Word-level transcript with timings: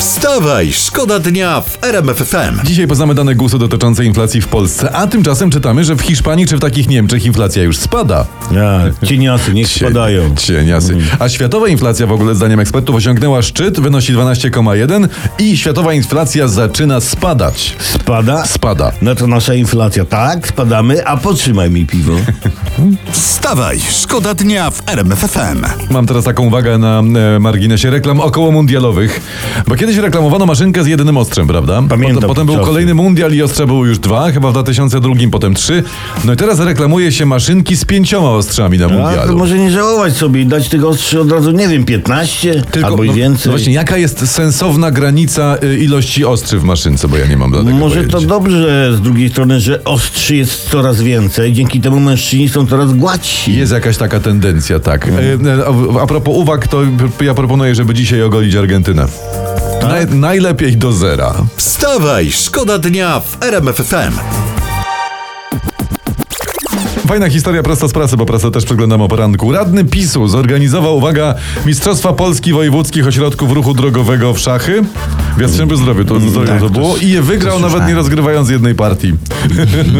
Wstawaj, 0.00 0.72
szkoda 0.72 1.18
dnia 1.18 1.60
w 1.60 1.84
RMF 1.84 2.16
FM. 2.16 2.66
Dzisiaj 2.66 2.86
poznamy 2.86 3.14
dane 3.14 3.34
głosu 3.34 3.58
dotyczące 3.58 4.04
inflacji 4.04 4.40
w 4.40 4.48
Polsce, 4.48 4.92
a 4.92 5.06
tymczasem 5.06 5.50
czytamy, 5.50 5.84
że 5.84 5.96
w 5.96 6.00
Hiszpanii 6.00 6.46
czy 6.46 6.56
w 6.56 6.60
takich 6.60 6.88
Niemczech 6.88 7.24
inflacja 7.24 7.62
już 7.62 7.76
spada. 7.76 8.26
Ja, 8.50 8.80
cieniasy, 9.06 9.52
niech 9.54 9.68
spadają. 9.78 10.34
Cieniasy. 10.36 10.96
A 11.18 11.28
światowa 11.28 11.68
inflacja 11.68 12.06
w 12.06 12.12
ogóle 12.12 12.34
zdaniem 12.34 12.60
ekspertów 12.60 12.96
osiągnęła 12.96 13.42
szczyt, 13.42 13.80
wynosi 13.80 14.14
12,1 14.14 15.08
i 15.38 15.56
światowa 15.56 15.94
inflacja 15.94 16.48
zaczyna 16.48 17.00
spadać. 17.00 17.76
Spada? 17.78 18.46
Spada. 18.46 18.92
No 19.02 19.14
to 19.14 19.26
nasza 19.26 19.54
inflacja. 19.54 20.04
Tak, 20.04 20.48
spadamy, 20.48 21.06
a 21.06 21.16
potrzymaj 21.16 21.70
mi 21.70 21.86
piwo. 21.86 22.12
Wstawaj, 23.10 23.80
szkoda 23.90 24.34
dnia 24.34 24.70
w 24.70 24.82
RMF 24.88 25.18
FM. 25.18 25.90
Mam 25.90 26.06
teraz 26.06 26.24
taką 26.24 26.46
uwagę 26.46 26.78
na 26.78 27.02
e, 27.36 27.38
marginesie 27.40 27.90
reklam 27.90 28.20
około 28.20 28.50
mundialowych, 28.50 29.20
bo 29.68 29.76
kiedyś 29.90 30.04
reklamowano 30.04 30.46
maszynkę 30.46 30.84
z 30.84 30.86
jedynym 30.86 31.16
ostrzem, 31.16 31.46
prawda? 31.46 31.82
Pamiętam 31.88 32.14
Potem, 32.14 32.28
potem 32.28 32.46
był 32.46 32.54
czasy. 32.54 32.66
kolejny 32.66 32.94
mundial 32.94 33.32
i 33.32 33.42
ostrza 33.42 33.66
były 33.66 33.88
już 33.88 33.98
dwa, 33.98 34.30
chyba 34.30 34.48
w 34.48 34.52
2002, 34.52 35.14
potem 35.30 35.54
trzy. 35.54 35.82
No 36.24 36.32
i 36.32 36.36
teraz 36.36 36.60
reklamuje 36.60 37.12
się 37.12 37.26
maszynki 37.26 37.76
z 37.76 37.84
pięcioma 37.84 38.30
ostrzami 38.30 38.78
na 38.78 38.86
A 38.86 38.88
to 38.88 38.94
mundialu. 38.94 39.38
może 39.38 39.58
nie 39.58 39.70
żałować 39.70 40.16
sobie 40.16 40.40
i 40.40 40.46
dać 40.46 40.68
tego 40.68 40.88
ostrzy 40.88 41.20
od 41.20 41.32
razu, 41.32 41.50
nie 41.50 41.68
wiem, 41.68 41.84
15 41.84 42.62
albo 42.82 43.04
i 43.04 43.06
no, 43.06 43.12
więcej. 43.12 43.42
No 43.46 43.52
właśnie, 43.52 43.72
jaka 43.72 43.96
jest 43.96 44.28
sensowna 44.28 44.90
granica 44.90 45.56
y, 45.64 45.78
ilości 45.78 46.24
ostrzy 46.24 46.58
w 46.58 46.64
maszynce, 46.64 47.08
bo 47.08 47.16
ja 47.16 47.26
nie 47.26 47.36
mam 47.36 47.50
do 47.50 47.64
tego 47.64 47.70
Może 47.70 48.04
to 48.04 48.10
pojęcia. 48.10 48.28
dobrze 48.28 48.92
z 48.96 49.00
drugiej 49.00 49.28
strony, 49.30 49.60
że 49.60 49.84
ostrzy 49.84 50.36
jest 50.36 50.70
coraz 50.70 51.02
więcej, 51.02 51.52
dzięki 51.52 51.80
temu 51.80 52.00
mężczyźni 52.00 52.48
są 52.48 52.66
coraz 52.66 52.92
gładsi. 52.92 53.56
Jest 53.56 53.72
jakaś 53.72 53.96
taka 53.96 54.20
tendencja, 54.20 54.80
tak. 54.80 55.08
E, 55.08 55.10
e, 55.10 55.64
A, 55.98 56.02
a 56.02 56.06
propos 56.06 56.34
uwag, 56.36 56.68
to 56.68 56.80
ja 57.20 57.34
proponuję, 57.34 57.74
żeby 57.74 57.94
dzisiaj 57.94 58.22
ogolić 58.22 58.54
Argentynę. 58.54 59.06
Tak? 59.80 59.90
Naj, 59.90 60.06
najlepiej 60.12 60.76
do 60.76 60.92
zera. 60.92 61.34
Wstawaj, 61.56 62.30
szkoda 62.30 62.78
dnia 62.78 63.20
w 63.20 63.40
RMF 63.40 63.76
FM. 63.76 64.49
Fajna 67.10 67.30
historia 67.30 67.62
prosto 67.62 67.88
z 67.88 67.92
pracy, 67.92 68.16
bo 68.16 68.26
prasę 68.26 68.50
też 68.50 68.64
przeglądam 68.64 69.02
o 69.02 69.08
poranku. 69.08 69.52
Radny 69.52 69.84
PiSu 69.84 70.28
zorganizował, 70.28 70.96
uwaga, 70.96 71.34
Mistrzostwa 71.66 72.12
Polski 72.12 72.52
Wojewódzkich 72.52 73.06
Ośrodków 73.06 73.52
Ruchu 73.52 73.74
Drogowego 73.74 74.34
w 74.34 74.38
szachy. 74.38 74.82
W 75.36 75.40
Jastrzębiu 75.40 75.76
Zdrowiu 75.76 76.04
to, 76.04 76.14
to, 76.34 76.46
tak, 76.46 76.60
to 76.60 76.70
było 76.70 76.96
i 76.96 77.08
je 77.08 77.22
wygrał 77.22 77.60
nawet 77.60 77.88
nie 77.88 77.94
rozgrywając 77.94 78.50
jednej 78.50 78.74
partii. 78.74 79.14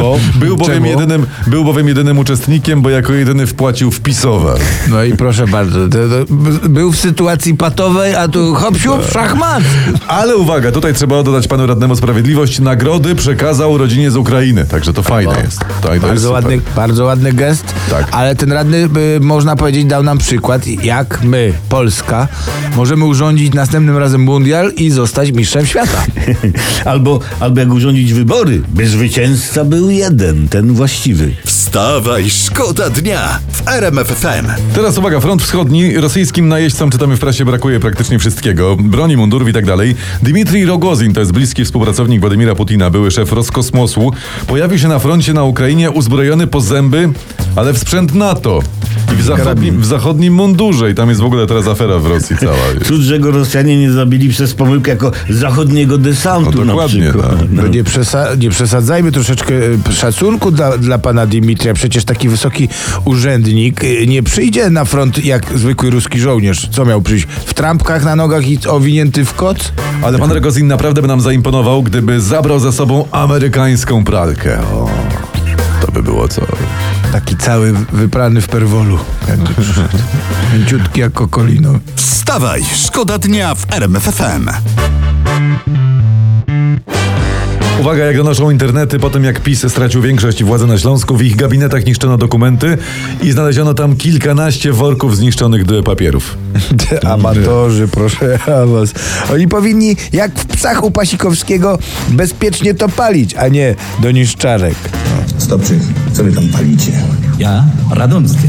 Bo 0.00 0.18
Był 0.40 0.56
bowiem, 0.56 0.74
Czemu? 0.74 0.86
jedynym, 0.86 1.26
był 1.46 1.64
bowiem 1.64 1.88
jedynym 1.88 2.18
uczestnikiem, 2.18 2.82
bo 2.82 2.90
jako 2.90 3.12
jedyny 3.12 3.46
wpłacił 3.46 3.90
wpisowe. 3.90 4.54
No 4.88 5.04
i 5.04 5.16
proszę 5.16 5.46
bardzo, 5.46 5.78
był 6.68 6.92
w 6.92 6.96
sytuacji 6.96 7.54
patowej, 7.54 8.14
a 8.14 8.28
tu 8.28 8.54
hop 8.54 8.76
siup, 8.78 9.10
szachmat. 9.12 9.62
Ale 10.08 10.36
uwaga, 10.36 10.72
tutaj 10.72 10.94
trzeba 10.94 11.22
dodać 11.22 11.48
panu 11.48 11.66
radnemu 11.66 11.96
sprawiedliwość. 11.96 12.60
Nagrody 12.60 13.14
przekazał 13.14 13.78
rodzinie 13.78 14.10
z 14.10 14.16
Ukrainy, 14.16 14.64
także 14.64 14.92
to 14.92 15.02
fajne 15.02 15.40
jest. 15.44 15.58
To, 15.58 15.88
to 15.88 15.94
jest 15.94 16.06
Bardzo 16.06 16.28
super. 16.28 16.44
ładny, 16.44 16.60
bardzo 16.76 16.93
ładny 17.02 17.32
gest, 17.32 17.64
Tak. 17.90 18.08
ale 18.10 18.36
ten 18.36 18.52
radny, 18.52 18.88
y, 19.16 19.20
można 19.20 19.56
powiedzieć, 19.56 19.84
dał 19.84 20.02
nam 20.02 20.18
przykład, 20.18 20.66
jak 20.66 21.22
my, 21.22 21.52
Polska, 21.68 22.28
możemy 22.76 23.04
urządzić 23.04 23.54
następnym 23.54 23.96
razem 23.98 24.20
mundial 24.20 24.72
i 24.76 24.90
zostać 24.90 25.32
mistrzem 25.32 25.66
świata. 25.66 26.04
albo, 26.84 27.20
albo 27.40 27.60
jak 27.60 27.70
urządzić 27.72 28.12
wybory, 28.12 28.62
by 28.68 28.88
zwycięzca 28.88 29.64
był 29.64 29.90
jeden, 29.90 30.48
ten 30.48 30.72
właściwy. 30.72 31.30
Wstawaj, 31.68 32.30
szkoda 32.30 32.90
dnia 32.90 33.38
w 33.52 33.68
RMF 33.68 34.08
FM. 34.08 34.46
Teraz 34.74 34.98
uwaga, 34.98 35.20
front 35.20 35.42
wschodni. 35.42 35.96
Rosyjskim 35.96 36.48
najeźdźcom, 36.48 36.90
czytamy 36.90 37.16
w 37.16 37.20
prasie, 37.20 37.44
brakuje 37.44 37.80
praktycznie 37.80 38.18
wszystkiego. 38.18 38.76
Broni, 38.80 39.16
mundurów 39.16 39.48
i 39.48 39.52
tak 39.52 39.66
dalej. 39.66 39.94
Dmitrij 40.22 40.64
Rogozin, 40.64 41.14
to 41.14 41.20
jest 41.20 41.32
bliski 41.32 41.64
współpracownik 41.64 42.20
Władimira 42.20 42.54
Putina, 42.54 42.90
były 42.90 43.10
szef 43.10 43.32
Roskosmosu, 43.32 44.12
pojawił 44.46 44.78
się 44.78 44.88
na 44.88 44.98
froncie 44.98 45.32
na 45.32 45.42
Ukrainie 45.44 45.90
uzbrojony 45.90 46.46
po 46.46 46.60
zęby, 46.60 47.10
ale 47.56 47.72
w 47.72 47.78
sprzęt 47.78 48.14
NATO. 48.14 48.60
I 49.12 49.16
w 49.16 49.22
zachodnim, 49.22 49.80
w 49.80 49.86
zachodnim 49.86 50.34
mundurze. 50.34 50.90
I 50.90 50.94
tam 50.94 51.08
jest 51.08 51.20
w 51.20 51.24
ogóle 51.24 51.46
teraz 51.46 51.66
afera 51.68 51.98
w 51.98 52.06
Rosji 52.06 52.36
cała. 52.36 52.56
Cud, 52.86 53.00
że 53.00 53.18
go 53.18 53.30
Rosjanie 53.30 53.78
nie 53.78 53.92
zabili 53.92 54.28
przez 54.28 54.54
pomyłkę 54.54 54.90
jako 54.90 55.12
zachodniego 55.30 55.98
desantu 55.98 56.50
No 56.58 56.64
na 56.64 56.66
dokładnie, 56.72 57.02
przykład. 57.02 57.32
no. 57.50 57.62
No 57.62 57.68
nie, 57.68 57.84
przesa- 57.84 58.38
nie 58.38 58.50
przesadzajmy 58.50 59.12
troszeczkę 59.12 59.54
e, 59.88 59.92
szacunku 59.92 60.50
dla, 60.50 60.78
dla 60.78 60.98
pana 60.98 61.26
Dimitria. 61.54 61.74
Przecież 61.74 62.04
taki 62.04 62.28
wysoki 62.28 62.68
urzędnik 63.04 63.84
e, 63.84 64.06
nie 64.06 64.22
przyjdzie 64.22 64.70
na 64.70 64.84
front 64.84 65.24
jak 65.24 65.58
zwykły 65.58 65.90
ruski 65.90 66.20
żołnierz. 66.20 66.68
Co 66.68 66.84
miał 66.84 67.02
przyjść? 67.02 67.26
W 67.46 67.54
trampkach 67.54 68.04
na 68.04 68.16
nogach 68.16 68.48
i 68.48 68.58
owinięty 68.68 69.24
w 69.24 69.34
kot? 69.34 69.72
Ale 70.02 70.18
pan 70.18 70.32
Rogozin 70.32 70.66
naprawdę 70.66 71.02
by 71.02 71.08
nam 71.08 71.20
zaimponował, 71.20 71.82
gdyby 71.82 72.20
zabrał 72.20 72.60
ze 72.60 72.72
sobą 72.72 73.08
amerykańską 73.10 74.04
pralkę. 74.04 74.60
O, 74.60 74.90
to 75.86 75.92
by 75.92 76.02
było 76.02 76.28
co. 76.28 76.42
Taki 77.12 77.36
cały 77.36 77.72
wyprany 77.92 78.40
w 78.40 78.48
perwolu. 78.48 78.98
Mięciutki 80.54 81.00
jak 81.00 81.12
kokolino. 81.12 81.72
Wstawaj, 81.96 82.62
szkoda 82.74 83.18
dnia 83.18 83.54
w 83.54 83.72
RMF 83.72 84.02
FM. 84.02 84.48
Uwaga, 87.80 88.04
jak 88.04 88.16
donoszą 88.16 88.50
internety, 88.50 88.98
po 88.98 89.10
tym 89.10 89.24
jak 89.24 89.40
PiS 89.40 89.66
stracił 89.68 90.02
większość 90.02 90.44
władzy 90.44 90.66
na 90.66 90.78
Śląsku, 90.78 91.16
w 91.16 91.22
ich 91.22 91.36
gabinetach 91.36 91.86
niszczono 91.86 92.16
dokumenty 92.18 92.78
i 93.22 93.32
znaleziono 93.32 93.74
tam 93.74 93.96
kilkanaście 93.96 94.72
worków 94.72 95.16
zniszczonych 95.16 95.64
do 95.64 95.82
papierów. 95.82 96.36
Te 96.78 97.06
amatorzy, 97.12 97.88
proszę 97.88 98.38
ja 98.46 98.66
was. 98.66 98.92
Oni 99.32 99.48
powinni, 99.48 99.96
jak 100.12 100.38
w 100.38 100.46
psach 100.46 100.84
u 100.84 100.90
Pasikowskiego, 100.90 101.78
bezpiecznie 102.08 102.74
to 102.74 102.88
palić, 102.88 103.34
a 103.34 103.48
nie 103.48 103.74
do 104.02 104.10
niszczarek. 104.10 104.76
Stopczyk, 105.38 105.78
co 106.12 106.24
wy 106.24 106.32
tam 106.32 106.48
palicie? 106.48 106.92
Ja 107.38 107.64
radomskie. 107.90 108.48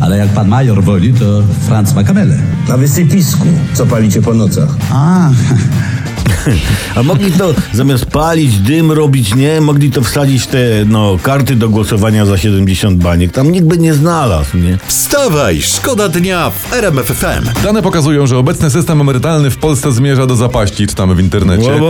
Ale 0.00 0.18
jak 0.18 0.28
pan 0.28 0.48
major 0.48 0.84
woli, 0.84 1.12
to 1.14 1.42
Franz 1.66 1.94
ma 1.94 2.04
kamelę. 2.04 2.38
Na 2.68 2.76
wysypisku, 2.76 3.46
co 3.74 3.86
palicie 3.86 4.22
po 4.22 4.34
nocach? 4.34 4.68
A, 4.90 5.30
A 6.94 7.02
mogli 7.02 7.32
to 7.32 7.54
zamiast 7.72 8.06
palić, 8.06 8.58
dym 8.58 8.92
robić, 8.92 9.34
nie? 9.34 9.60
Mogli 9.60 9.90
to 9.90 10.02
wsadzić 10.02 10.46
te 10.46 10.58
no, 10.86 11.18
karty 11.22 11.56
do 11.56 11.68
głosowania 11.68 12.26
za 12.26 12.38
70 12.38 13.02
baniek. 13.02 13.32
Tam 13.32 13.52
nikt 13.52 13.66
by 13.66 13.78
nie 13.78 13.94
znalazł, 13.94 14.56
nie? 14.56 14.78
Wstawaj, 14.86 15.62
szkoda 15.62 16.08
dnia 16.08 16.50
w 16.50 16.72
RMF 16.72 17.06
FM. 17.06 17.62
Dane 17.64 17.82
pokazują, 17.82 18.26
że 18.26 18.38
obecny 18.38 18.70
system 18.70 19.00
emerytalny 19.00 19.50
w 19.50 19.56
Polsce 19.56 19.92
zmierza 19.92 20.26
do 20.26 20.36
zapaści, 20.36 20.86
czytamy 20.86 21.14
w 21.14 21.20
internecie. 21.20 21.80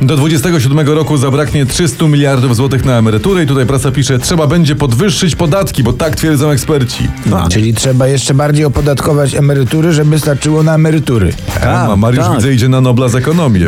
Do 0.00 0.16
27 0.16 0.88
roku 0.88 1.16
zabraknie 1.16 1.66
300 1.66 2.04
miliardów 2.08 2.56
złotych 2.56 2.84
na 2.84 2.98
emeryturę 2.98 3.44
i 3.44 3.46
tutaj 3.46 3.66
prasa 3.66 3.90
pisze, 3.90 4.18
trzeba 4.18 4.46
będzie 4.46 4.76
podwyższyć 4.76 5.36
podatki, 5.36 5.82
bo 5.82 5.92
tak 5.92 6.16
twierdzą 6.16 6.50
eksperci. 6.50 7.08
Czyli 7.50 7.74
trzeba 7.74 8.06
jeszcze 8.06 8.34
bardziej 8.34 8.64
opodatkować 8.64 9.34
emerytury, 9.34 9.92
żeby 9.92 10.18
starczyło 10.18 10.62
na 10.62 10.74
emerytury. 10.74 11.32
A 11.66 11.96
Mariusz 11.96 12.24
tak. 12.24 12.36
widzę 12.36 12.52
idzie 12.52 12.68
na 12.68 12.80
Nobla 12.80 13.08
z 13.08 13.14
ekonomii, 13.14 13.64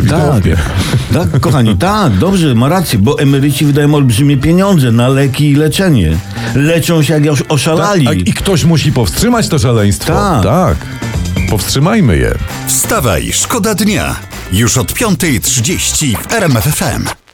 Tak, 1.13 1.31
tak, 1.33 1.41
kochani, 1.41 1.77
tak, 1.77 2.13
dobrze, 2.19 2.55
ma 2.55 2.69
rację, 2.69 2.99
bo 2.99 3.19
emeryci 3.19 3.65
wydają 3.67 3.95
olbrzymie 3.95 4.37
pieniądze 4.37 4.93
na 4.93 5.09
leki 5.09 5.51
i 5.51 5.55
leczenie. 5.57 6.17
Leczą 6.55 7.03
się 7.03 7.15
jak 7.15 7.25
już 7.25 7.43
oszalali. 7.49 8.05
Tak, 8.07 8.17
a- 8.17 8.21
I 8.21 8.33
ktoś 8.33 8.65
musi 8.65 8.93
powstrzymać 8.93 9.49
to 9.49 9.59
szaleństwo. 9.59 10.13
Tak. 10.13 10.43
tak. 10.43 10.77
Powstrzymajmy 11.51 12.17
je. 12.19 12.35
Wstawaj, 12.67 13.33
szkoda 13.33 13.75
dnia. 13.75 14.17
Już 14.53 14.79
od 14.79 14.93
5.30 14.93 16.17
w 16.29 16.33
RMF 16.33 16.65
FM. 16.65 17.26